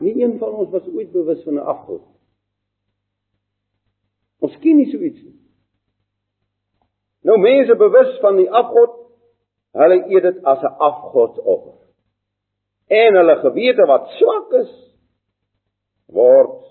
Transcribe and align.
Nie 0.00 0.14
een 0.22 0.38
van 0.38 0.56
ons 0.62 0.70
was 0.72 0.86
ooit 0.88 1.12
bewus 1.12 1.42
van 1.44 1.54
'n 1.54 1.68
afgod. 1.74 2.02
Ons 4.40 4.56
ken 4.58 4.76
nie 4.76 4.90
so 4.90 4.98
iets 4.98 5.22
nie. 5.22 5.40
Nou 7.20 7.38
mense 7.38 7.76
bewus 7.76 8.18
van 8.20 8.36
die 8.36 8.50
afgod, 8.50 8.96
hulle 9.76 9.98
eet 10.08 10.22
dit 10.22 10.44
as 10.44 10.62
'n 10.62 10.76
afgodsoffer. 10.88 11.76
En 12.86 13.14
hulle 13.14 13.36
gewete 13.36 13.86
wat 13.86 14.08
swak 14.08 14.52
is, 14.52 14.72
word 16.06 16.64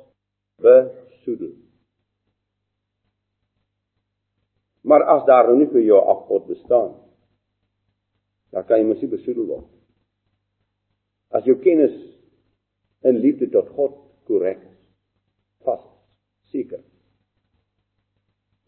besoedel. 0.56 1.54
Maar 4.82 5.04
as 5.04 5.26
daar 5.26 5.48
nou 5.48 5.58
nie 5.58 5.70
vir 5.72 5.82
jou 5.82 6.00
afgod 6.02 6.48
bestaan, 6.48 6.96
dan 8.52 8.66
kan 8.66 8.80
jy 8.80 8.86
mos 8.86 9.02
nie 9.02 9.12
besoedel 9.12 9.46
word. 9.46 9.68
As 11.30 11.44
jou 11.46 11.60
kennis 11.62 12.19
in 13.08 13.20
liefde 13.24 13.50
tot 13.50 13.70
God 13.76 13.96
korrek 14.28 14.62
is, 14.62 14.80
vas, 15.66 15.84
seker. 16.52 16.82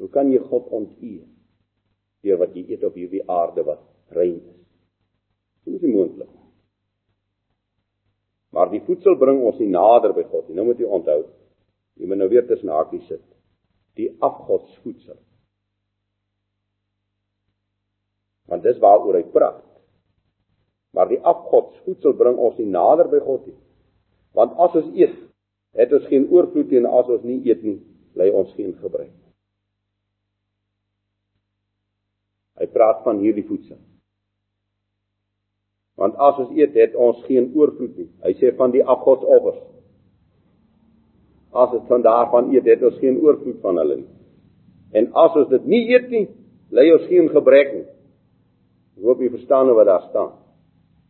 Hoe 0.02 0.10
kan 0.10 0.32
jy 0.32 0.40
God 0.50 0.70
onteer 0.74 1.28
deur 2.26 2.40
wat 2.42 2.56
jy 2.58 2.64
eet 2.74 2.86
op 2.86 2.96
hierdie 2.98 3.24
aarde 3.30 3.66
wat 3.68 3.84
rein 4.16 4.40
is? 4.40 4.62
Dit 5.66 5.78
is 5.78 5.84
nie 5.86 5.94
moontlik. 5.94 6.32
Maar 8.52 8.72
die 8.74 8.82
voedsel 8.84 9.16
bring 9.20 9.44
ons 9.48 9.60
nie 9.62 9.70
nader 9.72 10.16
by 10.16 10.26
God 10.32 10.50
nie. 10.50 10.58
Nou 10.58 10.68
moet 10.68 10.82
jy 10.82 10.90
onthou, 10.90 11.22
jy 12.02 12.10
moet 12.10 12.20
nou 12.20 12.30
weer 12.32 12.48
tussen 12.50 12.72
hakies 12.74 13.06
sit. 13.08 13.24
Die 14.00 14.10
afgodsvoedsel. 14.24 15.20
Want 18.52 18.66
dis 18.66 18.80
waaroor 18.84 19.20
hy 19.20 19.24
praat. 19.32 19.62
Maar 20.92 21.08
die 21.14 21.22
afgodsvoedsel 21.24 22.18
bring 22.20 22.40
ons 22.42 22.58
nie 22.60 22.68
nader 22.68 23.08
by 23.12 23.22
God 23.24 23.46
nie. 23.48 23.60
Want 24.38 24.56
as 24.64 24.76
ons 24.80 24.92
eet, 24.96 25.16
het 25.78 25.94
ons 25.96 26.08
geen 26.12 26.28
oorvloed 26.32 26.72
nie 26.72 26.82
en 26.82 26.90
as 26.90 27.10
ons 27.12 27.24
nie 27.28 27.40
eet 27.48 27.64
nie, 27.64 27.80
lê 28.20 28.30
ons 28.36 28.52
geen 28.58 28.74
gebrek. 28.80 29.12
Hy 32.62 32.68
praat 32.72 33.02
van 33.06 33.22
hierdie 33.24 33.48
voedsel. 33.48 33.80
Want 36.00 36.18
as 36.22 36.40
ons 36.42 36.54
eet, 36.58 36.76
het 36.78 36.96
ons 36.96 37.20
geen 37.28 37.52
oorvloed 37.58 37.98
nie. 37.98 38.10
Hy 38.26 38.34
sê 38.40 38.52
van 38.58 38.74
die 38.74 38.84
afgodsoffers. 38.84 39.62
As 41.52 41.74
ons 41.76 41.88
van 41.90 42.04
daarvan 42.06 42.52
eet, 42.56 42.68
het 42.70 42.84
ons 42.88 43.00
geen 43.02 43.20
oorvloed 43.22 43.60
van 43.64 43.82
hulle 43.82 44.02
nie. 44.04 44.12
En 44.98 45.10
as 45.20 45.36
ons 45.40 45.50
dit 45.52 45.68
nie 45.72 45.82
eet 45.92 46.08
nie, 46.12 46.26
lê 46.72 46.88
ons 46.96 47.08
geen 47.10 47.28
gebrek 47.32 47.74
nie. 47.76 47.88
Ek 48.98 49.08
hoop 49.08 49.22
jy 49.24 49.32
verstaan 49.34 49.68
nou 49.70 49.76
wat 49.78 49.90
daar 49.90 50.08
staan. 50.10 50.32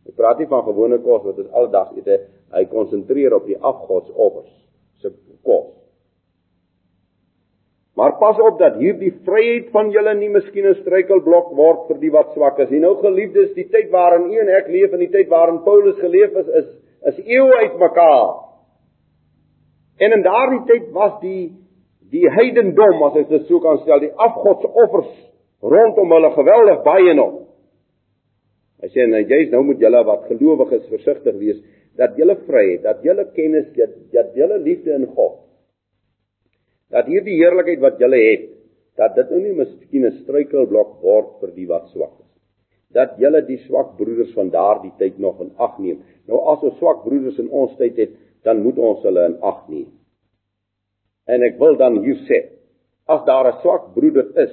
Hy 0.06 0.14
praat 0.18 0.40
nie 0.42 0.48
van 0.50 0.64
gewone 0.66 0.98
kos 1.02 1.22
wat 1.26 1.38
ons 1.38 1.52
aldag 1.58 1.92
eet 1.96 2.08
nie. 2.10 2.18
Hy 2.52 2.64
konsentreer 2.72 3.36
op 3.36 3.46
die 3.46 3.58
afgodsoffers 3.58 4.50
se 5.02 5.12
kos. 5.46 5.70
Maar 7.96 8.16
pas 8.18 8.38
op 8.40 8.58
dat 8.58 8.78
hierdie 8.80 9.12
vryheid 9.26 9.68
van 9.74 9.90
julle 9.92 10.14
nie 10.16 10.30
miskien 10.32 10.66
'n 10.66 10.80
struikelblok 10.80 11.52
word 11.56 11.88
vir 11.88 11.98
die 12.00 12.10
wat 12.10 12.32
swak 12.32 12.58
is. 12.58 12.70
En 12.70 12.80
nou 12.80 12.94
geliefdes, 12.96 13.54
die 13.54 13.68
tyd 13.68 13.90
waarin 13.90 14.30
u 14.32 14.38
en 14.38 14.48
ek 14.48 14.68
leef 14.68 14.92
en 14.92 14.98
die 14.98 15.10
tyd 15.12 15.28
waarin 15.28 15.62
Paulus 15.62 15.98
geleef 15.98 16.34
het 16.34 16.48
is 16.48 16.68
is 17.04 17.18
eeue 17.26 17.54
uitmekaar. 17.54 18.34
En 19.98 20.12
in 20.12 20.22
daardie 20.22 20.64
tyd 20.66 20.92
was 20.92 21.20
die 21.20 21.52
die 22.10 22.28
heidendom, 22.30 23.02
as 23.02 23.16
ek 23.16 23.28
dit 23.28 23.46
so 23.46 23.60
kan 23.60 23.78
stel, 23.78 24.00
die 24.00 24.12
afgodsoffers 24.16 25.12
rondom 25.62 26.10
hulle 26.12 26.30
geweldig 26.30 26.82
baie 26.82 27.14
nog. 27.14 27.41
Hy 28.82 28.90
sê 28.90 29.06
nou 29.06 29.20
jy's 29.22 29.50
nou 29.52 29.62
moet 29.66 29.80
julle 29.80 30.00
wat 30.08 30.26
gelowiges 30.30 30.88
versigtig 30.90 31.36
wees 31.38 31.60
dat 31.98 32.16
julle 32.16 32.34
vryheid, 32.46 32.82
dat 32.82 33.02
julle 33.04 33.26
kennis, 33.36 33.68
dat, 33.76 33.92
dat 34.14 34.32
julle 34.34 34.58
liefde 34.58 34.94
in 34.96 35.06
God. 35.12 35.42
Dat 36.92 37.08
hierdie 37.08 37.36
heerlikheid 37.36 37.82
wat 37.84 38.00
julle 38.00 38.20
het, 38.20 38.48
dat 38.96 39.14
dit 39.16 39.30
nou 39.32 39.40
nie 39.40 39.54
miskien 39.56 40.06
'n 40.06 40.18
struikelblok 40.22 41.00
word 41.04 41.38
vir 41.40 41.52
die 41.56 41.68
wat 41.68 41.88
swak 41.92 42.16
is. 42.20 42.32
Dat 42.92 43.16
julle 43.18 43.42
die 43.46 43.58
swak 43.68 43.96
broeders 43.96 44.32
van 44.34 44.50
daardie 44.50 44.92
tyd 44.98 45.18
nog 45.18 45.40
in 45.40 45.52
ag 45.56 45.78
neem. 45.78 46.02
Nou 46.28 46.40
as 46.52 46.62
ons 46.62 46.78
swak 46.78 47.04
broeders 47.04 47.38
in 47.38 47.48
ons 47.50 47.76
tyd 47.76 47.96
het, 47.96 48.10
dan 48.44 48.62
moet 48.62 48.78
ons 48.78 49.02
hulle 49.02 49.24
in 49.24 49.38
ag 49.40 49.68
neem. 49.68 49.88
En 51.26 51.42
ek 51.42 51.58
wil 51.58 51.76
dan 51.76 52.02
hier 52.02 52.18
sê, 52.28 52.48
as 53.06 53.24
daar 53.24 53.46
'n 53.46 53.60
swak 53.62 53.94
broeder 53.94 54.32
is 54.36 54.52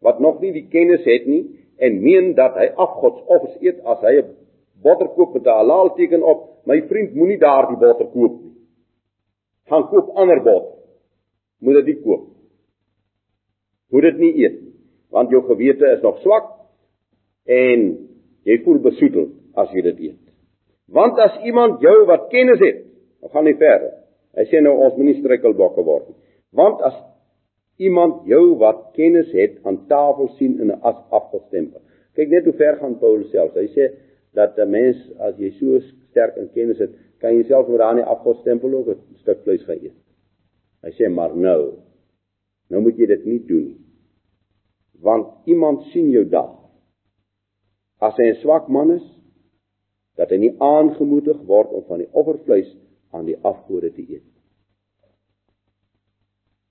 wat 0.00 0.20
nog 0.20 0.40
nie 0.40 0.52
die 0.52 0.68
kennis 0.68 1.04
het 1.04 1.26
nie, 1.26 1.59
en 1.80 2.02
meen 2.02 2.34
dat 2.38 2.56
hy 2.60 2.68
afgodsoffers 2.76 3.56
eet 3.64 3.80
as 3.88 4.02
hy 4.04 4.14
'n 4.20 4.34
botter 4.84 5.08
koop 5.16 5.34
met 5.34 5.46
'n 5.46 5.58
halal 5.60 5.94
teken 5.96 6.22
op, 6.22 6.40
my 6.64 6.82
vriend 6.88 7.14
moenie 7.14 7.38
daardie 7.38 7.76
botter 7.76 8.06
koop 8.06 8.40
nie. 8.42 8.56
Gaan 9.68 9.88
koop 9.88 10.08
ander 10.16 10.42
botter. 10.42 10.78
Moet 11.60 11.84
dit 11.84 12.02
koop. 12.02 12.26
Moet 13.90 14.02
dit 14.02 14.18
nie 14.18 14.34
eet 14.44 14.60
nie, 14.62 14.74
want 15.10 15.30
jou 15.30 15.42
gewete 15.42 15.86
is 15.96 16.02
nog 16.02 16.18
swak 16.18 16.46
en 17.44 18.08
jy 18.46 18.58
voel 18.64 18.78
besoedel 18.78 19.28
as 19.54 19.72
jy 19.74 19.82
dit 19.82 19.98
eet. 19.98 20.24
Want 20.90 21.18
as 21.18 21.38
iemand 21.46 21.80
jou 21.80 22.06
wat 22.06 22.28
kennis 22.30 22.58
het, 22.58 22.84
dan 23.20 23.30
gaan 23.30 23.46
hy 23.46 23.54
verder. 23.54 23.92
Hy 24.38 24.46
sê 24.46 24.62
nou 24.62 24.76
ons 24.78 24.96
moenie 24.96 25.18
struikelblokke 25.18 25.82
word 25.86 26.08
nie. 26.08 26.18
Want 26.54 26.82
as 26.86 26.94
iemand 27.80 28.26
jou 28.28 28.56
wat 28.60 28.90
kennis 28.96 29.30
het 29.32 29.58
aan 29.64 29.86
tafel 29.88 30.28
sien 30.36 30.58
in 30.60 30.70
'n 30.70 30.80
as 30.80 30.96
afgestempel. 31.08 31.80
Kyk 32.14 32.28
net 32.28 32.44
hoe 32.44 32.52
ver 32.52 32.76
gaan 32.76 32.98
Paulus 32.98 33.30
self. 33.30 33.54
Hy 33.54 33.68
sê 33.76 33.84
dat 34.34 34.58
'n 34.58 34.70
mens 34.70 34.96
as 35.18 35.36
jy 35.38 35.50
so 35.50 35.80
sterk 36.10 36.36
in 36.36 36.50
kennis 36.52 36.78
het, 36.78 36.90
kan 37.18 37.36
jy 37.36 37.44
self 37.44 37.68
met 37.68 37.78
daai 37.78 38.02
afgestempel 38.02 38.74
ook 38.74 38.88
'n 38.88 39.16
stuk 39.22 39.42
vleis 39.42 39.64
gaan 39.64 39.78
eet. 39.82 39.96
Hy 40.82 40.90
sê 40.90 41.08
maar 41.08 41.36
nou. 41.36 41.72
Nou 42.70 42.82
moet 42.82 42.96
jy 42.96 43.06
dit 43.06 43.24
nie 43.24 43.46
doen 43.46 43.64
nie. 43.64 43.80
Want 45.00 45.26
iemand 45.44 45.82
sien 45.82 46.10
jou 46.10 46.24
dag. 46.24 46.56
As 48.00 48.16
hy 48.16 48.30
'n 48.30 48.34
swak 48.34 48.68
man 48.68 48.90
is, 48.90 49.20
dat 50.16 50.30
hy 50.30 50.36
nie 50.36 50.54
aangemoedig 50.58 51.38
word 51.46 51.72
om 51.72 51.84
van 51.88 51.98
die 51.98 52.12
offervleis 52.12 52.76
aan 53.10 53.24
die 53.24 53.38
afgode 53.42 53.92
te 53.92 54.02
eet. 54.02 54.26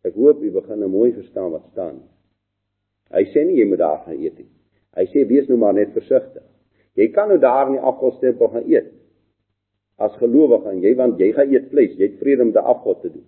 Ek 0.08 0.16
hoop 0.16 0.44
u 0.44 0.52
begin 0.52 0.80
nou 0.80 0.90
mooi 0.92 1.12
verstaan 1.12 1.52
wat 1.52 1.66
staan. 1.74 2.00
Hy 3.12 3.24
sê 3.34 3.44
nie 3.46 3.58
jy 3.60 3.66
moet 3.68 3.82
daar 3.82 4.04
gaan 4.06 4.20
eet 4.20 4.38
nie. 4.38 4.48
Hy 4.96 5.06
sê 5.12 5.26
wees 5.28 5.50
nou 5.50 5.58
maar 5.60 5.76
net 5.76 5.92
versigtig. 5.96 6.46
Jy 6.98 7.10
kan 7.16 7.30
nou 7.32 7.40
daar 7.42 7.68
in 7.68 7.78
die 7.78 7.88
afgodstempel 7.92 8.52
gaan 8.54 8.68
eet. 8.70 8.94
As 10.00 10.16
gelowige 10.22 10.72
en 10.72 10.80
jy 10.84 10.94
want 10.96 11.20
jy 11.20 11.32
gaan 11.36 11.52
eet 11.52 11.68
vleis, 11.74 11.98
jy 11.98 12.08
het 12.08 12.22
vrede 12.22 12.46
om 12.48 12.54
te 12.56 12.64
afgod 12.64 13.02
te 13.04 13.12
doen. 13.12 13.26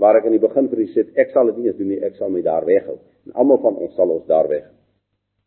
Waar 0.00 0.20
ek 0.20 0.28
in 0.28 0.36
die 0.36 0.42
begin 0.42 0.68
vir 0.72 0.82
u 0.84 0.86
sê 0.92 1.04
ek 1.20 1.32
sal 1.34 1.50
dit 1.50 1.60
nie 1.60 1.70
eens 1.70 1.78
doen 1.80 1.92
nie, 1.92 2.00
ek 2.04 2.16
sal 2.16 2.32
my 2.32 2.42
daar 2.44 2.64
weghou. 2.68 2.96
En 3.28 3.36
almal 3.42 3.60
van 3.64 3.76
ons 3.84 3.94
sal 3.96 4.12
ons 4.12 4.26
daar 4.28 4.48
weg. 4.48 4.64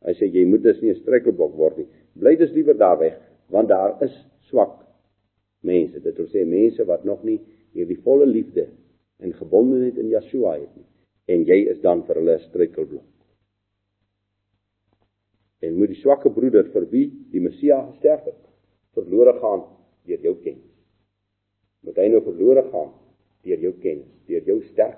Hy 0.05 0.13
sê 0.17 0.29
jy 0.29 0.45
moet 0.47 0.63
dus 0.63 0.81
nie 0.81 0.91
'n 0.93 1.01
struikelblok 1.01 1.55
word 1.57 1.77
nie. 1.77 1.87
Bly 2.15 2.35
dus 2.35 2.53
liewer 2.53 2.77
daar 2.77 2.99
weg 2.99 3.17
want 3.49 3.67
daar 3.67 3.97
is 4.03 4.13
swak 4.49 4.85
mense. 5.63 5.99
Dit 5.99 6.17
wil 6.17 6.27
sê 6.27 6.45
mense 6.45 6.85
wat 6.85 7.03
nog 7.03 7.23
nie 7.23 7.39
hierdie 7.73 7.97
volle 8.03 8.25
liefde 8.25 8.67
en 9.19 9.35
gebondenheid 9.35 9.97
in 9.99 10.11
Yeshua 10.13 10.55
het 10.59 10.75
nie 10.75 10.87
en 11.29 11.43
jy 11.45 11.59
is 11.69 11.81
dan 11.83 12.01
vir 12.07 12.17
hulle 12.17 12.39
struikelblok. 12.41 13.05
En 15.61 15.75
moet 15.77 15.91
die 15.91 15.99
swakke 15.99 16.31
broeder 16.33 16.71
vir 16.73 16.87
wie 16.89 17.03
die 17.29 17.41
Messia 17.43 17.83
gesterf 17.91 18.23
het 18.25 18.39
verlore 18.97 19.35
gaan 19.37 19.67
deur 20.09 20.23
jou 20.25 20.33
kennis. 20.41 20.71
Moet 21.85 21.99
hy 22.01 22.07
nou 22.09 22.23
verlore 22.25 22.63
gaan 22.71 22.89
deur 23.45 23.61
jou 23.67 23.75
kennis, 23.83 24.09
deur 24.25 24.47
jou 24.49 24.57
sterk 24.71 24.97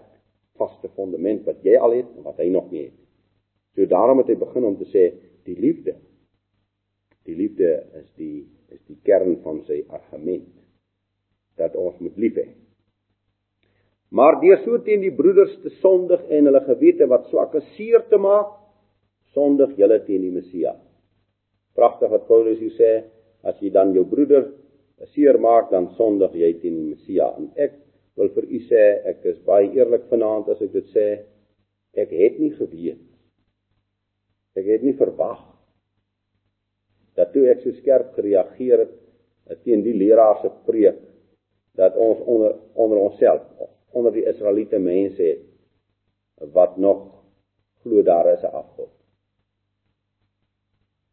vaste 0.61 0.87
fondament 0.95 1.43
wat 1.49 1.59
jy 1.67 1.75
al 1.75 1.97
het 1.97 2.15
en 2.15 2.23
wat 2.29 2.39
hy 2.39 2.47
nog 2.53 2.71
nie 2.71 2.85
het. 2.85 2.97
So 3.75 3.89
daarom 3.91 4.23
het 4.23 4.31
hy 4.31 4.37
begin 4.39 4.69
om 4.69 4.79
te 4.79 4.87
sê 4.93 5.09
die 5.43 5.57
liefde 5.59 5.97
die 7.27 7.35
liefde 7.35 7.69
is 7.99 8.09
die 8.17 8.47
is 8.71 8.81
die 8.87 8.97
kern 9.05 9.35
van 9.43 9.61
sy 9.67 9.81
argument 9.93 10.49
dat 11.59 11.75
ons 11.77 11.97
moet 12.01 12.17
lief 12.21 12.37
hê 12.39 12.47
Maar 14.11 14.41
deur 14.41 14.59
so 14.65 14.79
teen 14.83 15.03
die 15.05 15.13
broeders 15.15 15.53
te 15.63 15.71
sondig 15.79 16.23
en 16.35 16.49
hulle 16.49 16.61
gewete 16.65 17.07
wat 17.07 17.29
swak 17.31 17.53
is 17.55 17.67
seer 17.77 18.03
te 18.11 18.19
maak, 18.19 18.49
sondig 19.31 19.77
julle 19.79 20.01
teen 20.03 20.25
die 20.25 20.33
Messia. 20.35 20.73
Pragtig 21.79 22.11
wat 22.11 22.27
Paulus 22.27 22.59
hier 22.59 22.73
sê, 22.75 22.91
as 23.47 23.55
jy 23.63 23.71
dan 23.71 23.93
jou 23.95 24.03
broeder 24.09 24.49
seer 25.13 25.39
maak, 25.39 25.69
dan 25.71 25.87
sondig 25.95 26.35
jy 26.35 26.51
teen 26.59 26.75
die 26.81 26.89
Messia. 26.89 27.31
En 27.39 27.47
ek 27.55 27.79
wil 28.19 28.33
vir 28.35 28.49
u 28.51 28.59
sê, 28.67 28.83
ek 29.13 29.23
is 29.31 29.39
baie 29.47 29.71
eerlik 29.79 30.09
vanaand 30.11 30.51
as 30.51 30.59
ek 30.61 30.75
dit 30.75 30.91
sê, 30.91 31.07
ek 31.95 32.11
het 32.11 32.43
nie 32.43 32.51
geweet. 32.59 32.99
Ek 34.59 34.67
het 34.67 34.83
nie 34.83 34.97
verwag 34.99 35.39
dat 37.15 37.31
toe 37.31 37.47
ek 37.51 37.63
so 37.63 37.71
skerp 37.79 38.11
gereageer 38.17 38.83
het 38.83 39.63
teen 39.63 39.83
die 39.83 39.95
leraar 39.95 40.41
se 40.43 40.51
preek 40.67 40.99
dat 41.79 41.95
ons 41.95 42.19
onder 42.27 42.57
onder 42.75 42.99
onsself 42.99 43.47
onder 43.91 44.13
die 44.13 44.25
Israeliete 44.25 44.79
mense 44.79 45.23
het 45.23 46.51
wat 46.53 46.77
nog 46.77 47.23
glo 47.83 48.03
daar 48.03 48.33
is 48.33 48.43
'n 48.43 48.55
afgod. 48.61 48.91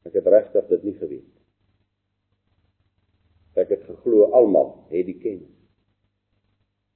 Ek 0.04 0.12
het 0.12 0.26
regtig 0.26 0.66
dit 0.66 0.82
nie 0.82 0.94
geweet. 0.94 1.34
Ek 3.54 3.68
het 3.68 3.82
geglo 3.84 4.30
almal 4.30 4.86
het 4.88 5.06
die 5.06 5.18
kennis. 5.18 5.56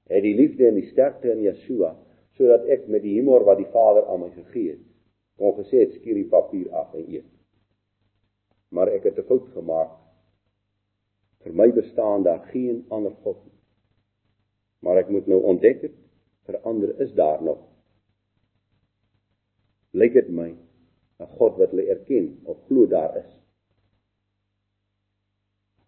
het 0.03 0.23
die 0.23 0.35
liefde 0.35 0.67
en 0.67 0.75
die 0.75 0.89
sterkte 0.91 1.31
in 1.31 1.41
Yeshua 1.41 1.95
sodat 2.31 2.65
ek 2.65 2.87
met 2.87 3.01
die 3.01 3.13
humor 3.13 3.43
wat 3.43 3.57
die 3.57 3.71
Vader 3.71 4.05
aan 4.05 4.19
my 4.19 4.29
gegee 4.29 4.71
het 4.71 4.93
kon 5.37 5.55
gesê 5.57 5.83
het 5.83 5.95
skuur 5.97 6.19
die 6.19 6.29
papier 6.29 6.69
af 6.75 6.93
en 6.93 7.07
eet. 7.09 7.29
Maar 8.69 8.87
ek 8.87 9.03
het 9.03 9.17
'n 9.17 9.27
fout 9.27 9.47
gemaak. 9.53 9.91
Vir 11.43 11.53
my 11.53 11.71
bestaan 11.71 12.23
daar 12.23 12.39
geen 12.51 12.85
ander 12.89 13.11
God 13.23 13.37
nie. 13.45 13.59
Maar 14.83 15.03
ek 15.03 15.11
moet 15.15 15.29
nou 15.31 15.39
ontdek 15.53 15.85
het 15.87 15.95
vir 16.47 16.59
ander 16.67 16.91
is 17.01 17.13
daar 17.15 17.43
nog. 17.43 17.61
Lyk 19.95 20.13
dit 20.17 20.29
my 20.29 20.49
'n 21.23 21.29
God 21.37 21.57
wat 21.57 21.71
hulle 21.71 21.87
erken 21.89 22.39
of 22.43 22.57
glo 22.67 22.85
daar 22.87 23.17
is. 23.17 23.31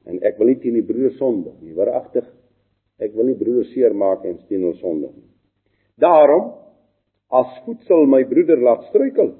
En 0.05 0.21
ek 0.21 0.37
wil 0.37 0.47
nie 0.47 0.59
teen 0.61 0.77
die 0.77 0.85
broer 0.85 1.11
sondig 1.17 1.55
nie, 1.61 1.73
waaragtig. 1.73 2.25
Ek 3.01 3.13
wil 3.13 3.25
nie 3.25 3.39
broer 3.39 3.65
seermaak 3.65 4.23
en 4.25 4.37
teen 4.47 4.63
hom 4.63 4.75
sondig 4.79 5.15
nie. 5.15 5.31
Daarom 5.97 6.53
as 7.27 7.57
voedsel 7.65 8.05
my 8.05 8.23
broeder 8.23 8.61
laat 8.61 8.83
struikel, 8.83 9.33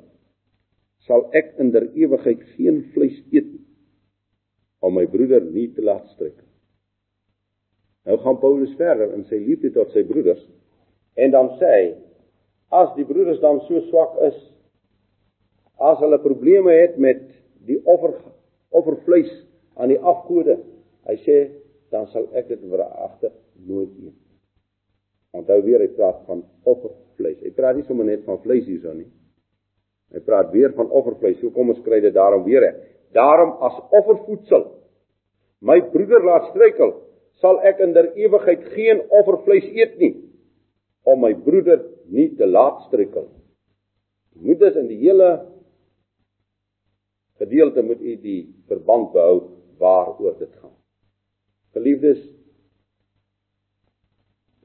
sal 1.05 1.29
ek 1.37 1.53
in 1.61 1.71
der 1.71 1.85
ewigheid 1.93 2.41
geen 2.55 2.81
vleis 2.93 3.21
eet 3.31 3.51
nie 3.53 3.65
om 4.85 4.93
my 4.93 5.05
broeder 5.09 5.41
nie 5.41 5.69
te 5.73 5.81
laat 5.81 6.05
struikel. 6.13 6.45
Nou 8.05 8.17
gaan 8.21 8.39
Paulus 8.39 8.73
verder 8.77 9.13
in 9.17 9.25
sy 9.29 9.39
liefde 9.41 9.71
tot 9.73 9.93
sy 9.95 10.03
broeders? 10.05 10.41
En 11.17 11.31
dan 11.33 11.55
sê 11.59 11.71
hy 11.71 11.85
as 12.75 12.91
die 12.97 13.05
broeders 13.07 13.41
dan 13.41 13.61
so 13.65 13.81
swak 13.89 14.17
is 14.27 14.37
as 15.85 15.99
hulle 16.01 16.19
probleme 16.23 16.73
het 16.73 16.99
met 17.01 17.23
die 17.67 17.79
offer 17.83 18.15
offervleis 18.75 19.31
aan 19.79 19.91
die 19.91 19.99
afgode 19.99 20.57
hy 21.09 21.15
sê 21.23 21.37
dan 21.93 22.07
sal 22.11 22.27
ek 22.35 22.49
dit 22.51 22.61
veragter 22.69 23.33
nooit 23.65 23.91
eet. 24.03 24.17
Onthou 25.35 25.59
weer 25.65 25.83
hy 25.83 25.89
praat 25.95 26.21
van 26.29 26.43
offervleis. 26.67 27.41
Hy 27.43 27.51
praat 27.55 27.77
nie 27.77 27.85
sommer 27.87 28.07
net 28.07 28.23
van 28.27 28.39
vleis 28.43 28.65
hierso 28.67 28.93
nie. 28.95 29.07
Hy 30.15 30.21
praat 30.23 30.51
weer 30.53 30.73
van 30.77 30.91
offervleis. 30.95 31.41
Hoe 31.43 31.51
kom 31.55 31.73
ons 31.73 31.81
kry 31.85 31.99
dit 32.03 32.13
daarom 32.15 32.45
weer. 32.47 32.67
Daarom 33.15 33.55
as 33.65 33.77
offervoedsel 33.89 34.69
my 35.65 35.79
broeder 35.91 36.23
laat 36.23 36.49
struikel 36.51 36.93
sal 37.41 37.59
ek 37.67 37.81
in 37.83 37.93
der 37.95 38.11
ewigheid 38.15 38.63
geen 38.75 39.01
offervleis 39.09 39.67
eet 39.75 39.97
nie 40.01 40.13
om 41.05 41.21
my 41.21 41.33
broeder 41.45 41.83
nie 42.09 42.31
te 42.37 42.47
laat 42.47 42.85
struikel. 42.87 43.27
Moet 44.41 44.59
dus 44.59 44.77
in 44.79 44.87
die 44.89 44.99
hele 45.03 45.29
gedeelte 47.39 47.83
moet 47.83 48.01
u 48.01 48.15
die 48.21 48.41
verband 48.69 49.11
behou 49.13 49.37
waaroor 49.79 50.37
dit 50.39 50.51
gaan. 50.61 50.73
Geliefdes, 51.75 52.21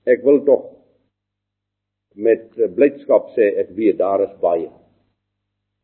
ek 0.07 0.23
wil 0.25 0.41
tog 0.47 0.69
met 2.15 2.55
blydskap 2.75 3.31
sê 3.37 3.51
ek 3.63 3.75
weet 3.77 3.99
daar 4.01 4.23
is 4.25 4.33
baie 4.43 4.71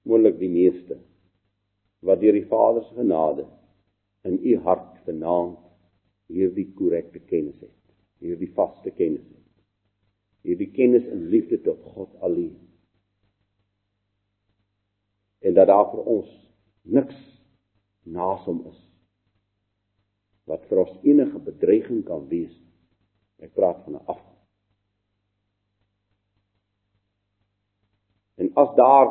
moontlik 0.07 0.39
die 0.41 0.51
meeste 0.51 0.99
wat 2.07 2.21
deur 2.23 2.35
die 2.35 2.49
Vader 2.51 2.83
se 2.87 2.95
genade 2.97 3.47
in 4.27 4.39
u 4.43 4.57
hart 4.67 4.99
vanaand 5.07 5.66
hierdie 6.33 6.69
korrekte 6.75 7.21
kennis 7.31 7.59
het, 7.61 7.75
hierdie 8.23 8.51
vaste 8.55 8.91
kennis 8.91 9.25
het. 9.25 9.43
Hierdie 10.47 10.71
kennis 10.75 11.07
in 11.11 11.27
liefde 11.33 11.59
tot 11.63 11.83
God 11.95 12.13
alleen. 12.23 12.55
En 15.43 15.55
dat 15.55 15.67
daar 15.71 15.89
vir 15.91 16.11
ons 16.17 16.31
niks 16.87 17.17
naas 18.07 18.45
hom 18.47 18.63
is 18.71 18.83
wat 20.47 20.63
vir 20.71 20.79
ons 20.85 20.99
enige 21.03 21.41
bedreiging 21.43 22.05
kan 22.07 22.29
wees. 22.31 22.55
Ek 23.43 23.51
praat 23.59 23.81
van 23.85 23.97
'n 23.99 24.07
af. 24.07 24.23
En 28.39 28.51
as 28.55 28.75
daar 28.77 29.09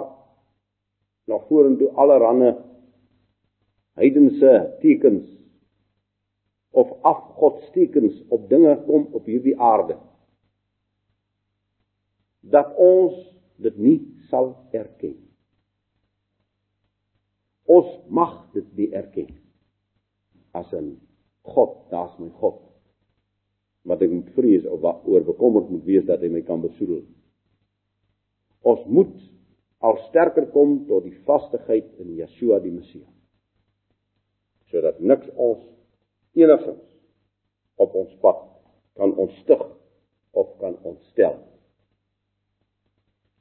nog 1.28 1.48
vorentoe 1.48 1.92
allerlei 1.92 2.56
heidense 4.00 4.78
tekens 4.82 5.28
of 6.76 6.92
afgodstekens 7.08 8.18
op 8.36 8.50
dinge 8.50 8.74
kom 8.88 9.08
op 9.16 9.28
hierdie 9.32 9.56
aarde 9.60 9.96
dat 12.52 12.76
ons 12.78 13.16
dit 13.64 13.78
nie 13.80 13.98
sal 14.30 14.52
erken. 14.76 15.16
Ons 17.66 17.88
mag 18.12 18.36
dit 18.54 18.68
nie 18.78 18.92
erken 18.94 19.32
as 20.54 20.74
'n 20.74 21.00
God, 21.42 21.90
daar's 21.90 22.18
my 22.20 22.30
God. 22.30 22.62
Wat 23.84 24.02
ek 24.02 24.12
moet 24.12 24.30
vrees 24.34 24.66
of 24.66 24.82
wat 24.82 25.06
oor 25.06 25.24
bekommerd 25.24 25.70
moet 25.70 25.84
wees 25.84 26.06
dat 26.06 26.22
hy 26.22 26.30
my 26.30 26.42
kan 26.42 26.62
besoedel. 26.62 27.04
Ons 28.62 28.86
moet 28.86 29.16
al 29.80 29.98
sterker 30.10 30.48
kom 30.52 30.86
tot 30.88 31.04
die 31.04 31.18
vastigheid 31.26 31.86
in 32.02 32.16
Yeshua 32.16 32.60
die 32.60 32.72
Messie. 32.72 33.06
Sodat 34.72 35.00
niks 35.00 35.30
ons 35.36 35.62
enigins 36.36 36.84
op 37.82 37.96
ons 37.96 38.14
pad 38.24 38.44
kan 38.96 39.16
ontstig 39.20 39.62
of 40.32 40.52
kan 40.60 40.78
ontstel. 40.84 41.38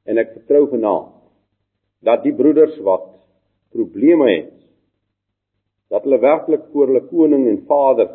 En 0.04 0.18
ek 0.20 0.34
vertrou 0.38 0.66
vanaand 0.72 1.12
dat 2.04 2.22
die 2.26 2.34
broeders 2.36 2.76
wat 2.86 3.08
probleme 3.74 4.28
het 4.30 4.52
dat 5.92 6.04
hulle 6.06 6.20
werklik 6.20 6.66
voor 6.72 6.90
hulle 6.90 7.06
koning 7.08 7.46
en 7.48 7.62
vader 7.70 8.10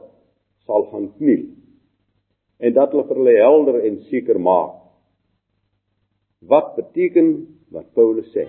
sal 0.67 0.85
gaan 0.91 1.09
kniel 1.17 1.47
en 2.59 2.75
dat 2.75 2.91
hulle 2.93 3.07
vir 3.07 3.21
hulle 3.21 3.35
helder 3.39 3.79
en 3.87 4.01
seker 4.11 4.39
maak 4.39 4.75
wat 6.51 6.75
beteken 6.77 7.31
wat 7.75 7.87
Paulus 7.97 8.29
sê 8.35 8.45